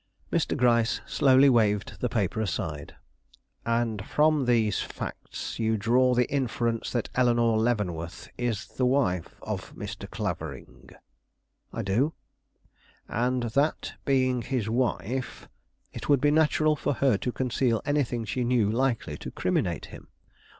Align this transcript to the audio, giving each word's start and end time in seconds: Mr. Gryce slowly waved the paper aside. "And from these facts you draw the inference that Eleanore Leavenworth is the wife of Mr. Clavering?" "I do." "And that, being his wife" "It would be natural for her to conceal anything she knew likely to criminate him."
Mr. 0.31 0.57
Gryce 0.57 0.99
slowly 1.05 1.47
waved 1.47 1.99
the 1.99 2.09
paper 2.09 2.41
aside. 2.41 2.95
"And 3.67 4.03
from 4.03 4.45
these 4.45 4.81
facts 4.81 5.59
you 5.59 5.77
draw 5.77 6.15
the 6.15 6.27
inference 6.27 6.91
that 6.91 7.09
Eleanore 7.13 7.59
Leavenworth 7.59 8.27
is 8.35 8.65
the 8.65 8.85
wife 8.87 9.35
of 9.43 9.75
Mr. 9.75 10.09
Clavering?" 10.09 10.89
"I 11.71 11.83
do." 11.83 12.13
"And 13.07 13.43
that, 13.53 13.93
being 14.03 14.41
his 14.41 14.67
wife" 14.67 15.47
"It 15.93 16.09
would 16.09 16.19
be 16.19 16.31
natural 16.31 16.75
for 16.75 16.95
her 16.95 17.15
to 17.19 17.31
conceal 17.31 17.79
anything 17.85 18.25
she 18.25 18.43
knew 18.43 18.71
likely 18.71 19.17
to 19.19 19.29
criminate 19.29 19.85
him." 19.93 20.07